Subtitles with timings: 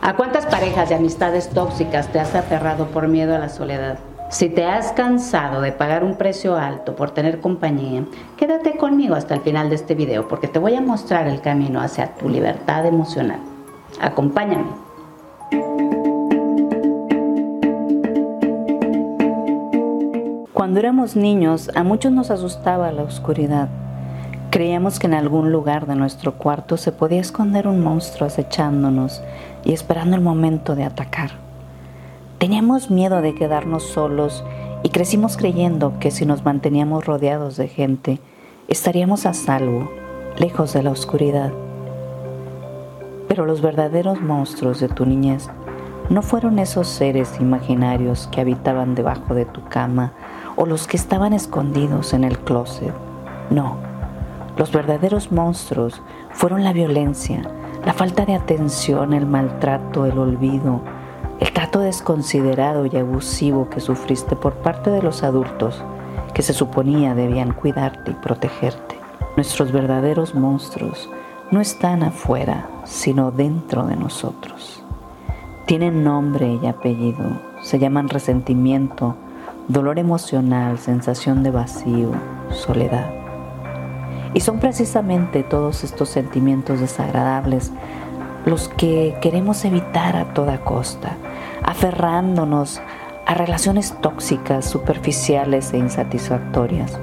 [0.00, 3.98] ¿A cuántas parejas y amistades tóxicas te has aferrado por miedo a la soledad?
[4.30, 8.04] Si te has cansado de pagar un precio alto por tener compañía,
[8.36, 11.80] quédate conmigo hasta el final de este video porque te voy a mostrar el camino
[11.80, 13.40] hacia tu libertad emocional.
[14.00, 14.68] Acompáñame.
[20.52, 23.68] Cuando éramos niños, a muchos nos asustaba la oscuridad.
[24.50, 29.22] Creíamos que en algún lugar de nuestro cuarto se podía esconder un monstruo acechándonos
[29.62, 31.32] y esperando el momento de atacar.
[32.38, 34.42] Teníamos miedo de quedarnos solos
[34.82, 38.20] y crecimos creyendo que si nos manteníamos rodeados de gente,
[38.68, 39.90] estaríamos a salvo,
[40.38, 41.52] lejos de la oscuridad.
[43.28, 45.50] Pero los verdaderos monstruos de tu niñez
[46.08, 50.14] no fueron esos seres imaginarios que habitaban debajo de tu cama
[50.56, 52.94] o los que estaban escondidos en el closet.
[53.50, 53.87] No,
[54.58, 57.42] los verdaderos monstruos fueron la violencia,
[57.86, 60.82] la falta de atención, el maltrato, el olvido,
[61.38, 65.82] el trato desconsiderado y abusivo que sufriste por parte de los adultos
[66.34, 68.98] que se suponía debían cuidarte y protegerte.
[69.36, 71.08] Nuestros verdaderos monstruos
[71.50, 74.82] no están afuera, sino dentro de nosotros.
[75.66, 79.14] Tienen nombre y apellido, se llaman resentimiento,
[79.68, 82.10] dolor emocional, sensación de vacío,
[82.50, 83.17] soledad.
[84.34, 87.72] Y son precisamente todos estos sentimientos desagradables
[88.44, 91.16] los que queremos evitar a toda costa,
[91.62, 92.80] aferrándonos
[93.26, 96.98] a relaciones tóxicas, superficiales e insatisfactorias,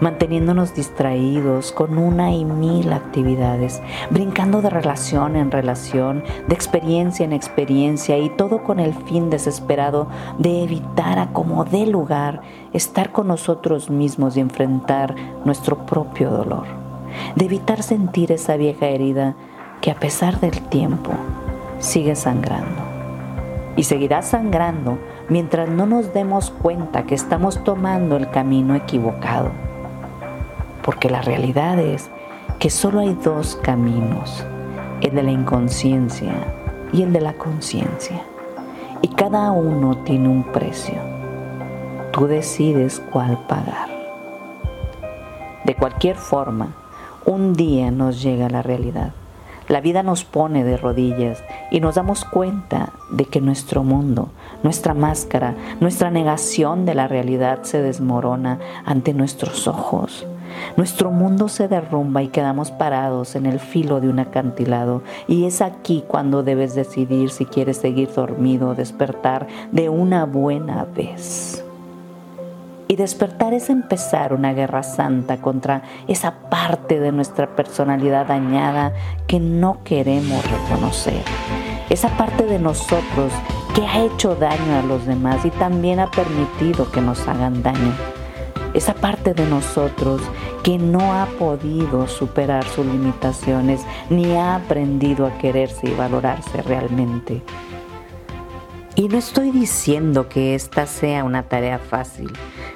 [0.00, 7.32] manteniéndonos distraídos con una y mil actividades, brincando de relación en relación, de experiencia en
[7.32, 13.28] experiencia y todo con el fin desesperado de evitar a como dé lugar estar con
[13.28, 15.14] nosotros mismos y enfrentar
[15.44, 16.66] nuestro propio dolor,
[17.34, 19.34] de evitar sentir esa vieja herida
[19.80, 21.10] que a pesar del tiempo
[21.78, 22.90] sigue sangrando
[23.76, 29.69] y seguirá sangrando mientras no nos demos cuenta que estamos tomando el camino equivocado.
[30.82, 32.10] Porque la realidad es
[32.58, 34.44] que solo hay dos caminos,
[35.00, 36.32] el de la inconsciencia
[36.92, 38.22] y el de la conciencia.
[39.02, 40.96] Y cada uno tiene un precio.
[42.12, 43.88] Tú decides cuál pagar.
[45.64, 46.74] De cualquier forma,
[47.24, 49.12] un día nos llega la realidad
[49.70, 54.30] la vida nos pone de rodillas y nos damos cuenta de que nuestro mundo,
[54.64, 60.26] nuestra máscara, nuestra negación de la realidad se desmorona ante nuestros ojos.
[60.76, 65.62] Nuestro mundo se derrumba y quedamos parados en el filo de un acantilado y es
[65.62, 71.64] aquí cuando debes decidir si quieres seguir dormido o despertar de una buena vez.
[72.90, 78.92] Y despertar es empezar una guerra santa contra esa parte de nuestra personalidad dañada
[79.28, 81.22] que no queremos reconocer.
[81.88, 83.32] Esa parte de nosotros
[83.76, 88.19] que ha hecho daño a los demás y también ha permitido que nos hagan daño.
[88.72, 90.20] Esa parte de nosotros
[90.62, 97.42] que no ha podido superar sus limitaciones ni ha aprendido a quererse y valorarse realmente.
[98.94, 102.30] Y no estoy diciendo que esta sea una tarea fácil.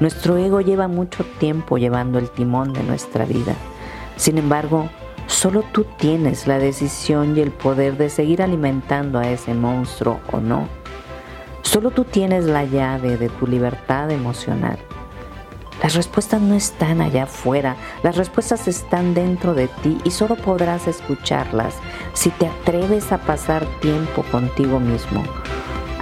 [0.00, 3.54] Nuestro ego lleva mucho tiempo llevando el timón de nuestra vida.
[4.16, 4.88] Sin embargo,
[5.26, 10.40] solo tú tienes la decisión y el poder de seguir alimentando a ese monstruo o
[10.40, 10.68] no.
[11.62, 14.78] Solo tú tienes la llave de tu libertad emocional.
[15.82, 20.88] Las respuestas no están allá afuera, las respuestas están dentro de ti y solo podrás
[20.88, 21.74] escucharlas
[22.14, 25.22] si te atreves a pasar tiempo contigo mismo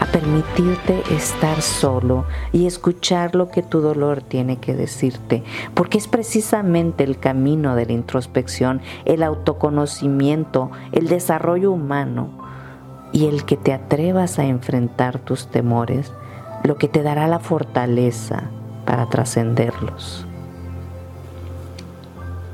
[0.01, 5.43] a permitirte estar solo y escuchar lo que tu dolor tiene que decirte,
[5.73, 12.31] porque es precisamente el camino de la introspección, el autoconocimiento, el desarrollo humano
[13.13, 16.13] y el que te atrevas a enfrentar tus temores,
[16.65, 18.51] lo que te dará la fortaleza
[19.09, 20.27] trascenderlos.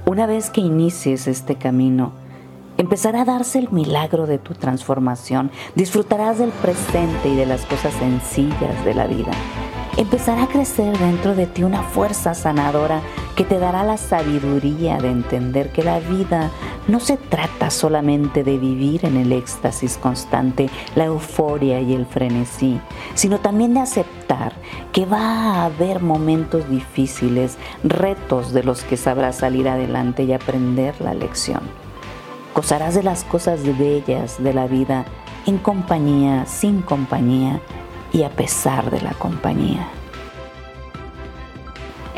[0.06, 2.12] Una vez que inicies este camino,
[2.78, 5.50] empezará a darse el milagro de tu transformación.
[5.74, 9.30] Disfrutarás del presente y de las cosas sencillas de la vida.
[9.96, 13.02] Empezará a crecer dentro de ti una fuerza sanadora
[13.36, 16.50] que te dará la sabiduría de entender que la vida
[16.88, 22.80] no se trata solamente de vivir en el éxtasis constante, la euforia y el frenesí,
[23.14, 24.52] sino también de aceptar
[24.92, 31.00] que va a haber momentos difíciles, retos de los que sabrás salir adelante y aprender
[31.00, 31.60] la lección.
[32.54, 35.04] Gozarás de las cosas bellas de la vida
[35.46, 37.60] en compañía, sin compañía
[38.12, 39.88] y a pesar de la compañía.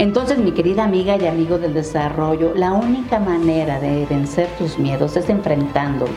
[0.03, 5.17] Entonces, mi querida amiga y amigo del desarrollo, la única manera de vencer tus miedos
[5.17, 6.17] es enfrentándolos.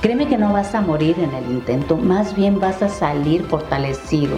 [0.00, 4.36] Créeme que no vas a morir en el intento, más bien vas a salir fortalecido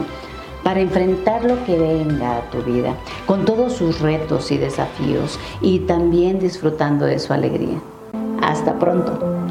[0.65, 2.95] para enfrentar lo que venga a tu vida,
[3.27, 7.79] con todos sus retos y desafíos, y también disfrutando de su alegría.
[8.41, 9.46] Hasta pronto.